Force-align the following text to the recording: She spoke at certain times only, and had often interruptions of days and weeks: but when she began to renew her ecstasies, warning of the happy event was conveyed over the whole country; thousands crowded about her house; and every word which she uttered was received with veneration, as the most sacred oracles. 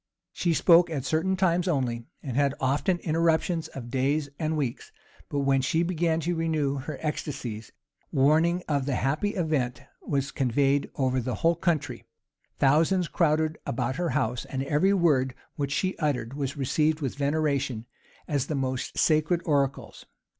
She 0.33 0.55
spoke 0.55 0.89
at 0.89 1.05
certain 1.05 1.35
times 1.37 1.67
only, 1.67 2.07
and 2.23 2.35
had 2.35 2.55
often 2.59 2.97
interruptions 3.01 3.67
of 3.67 3.91
days 3.91 4.29
and 4.39 4.57
weeks: 4.57 4.91
but 5.29 5.41
when 5.41 5.61
she 5.61 5.83
began 5.83 6.19
to 6.21 6.33
renew 6.33 6.77
her 6.77 6.97
ecstasies, 7.01 7.71
warning 8.11 8.63
of 8.67 8.87
the 8.87 8.95
happy 8.95 9.35
event 9.35 9.83
was 10.01 10.31
conveyed 10.31 10.89
over 10.95 11.19
the 11.21 11.35
whole 11.45 11.55
country; 11.55 12.03
thousands 12.57 13.07
crowded 13.07 13.59
about 13.63 13.97
her 13.97 14.09
house; 14.09 14.43
and 14.45 14.63
every 14.63 14.91
word 14.91 15.35
which 15.55 15.71
she 15.71 15.95
uttered 15.97 16.33
was 16.33 16.57
received 16.57 16.99
with 17.01 17.13
veneration, 17.13 17.85
as 18.27 18.47
the 18.47 18.55
most 18.55 18.97
sacred 18.97 19.39
oracles. 19.45 20.07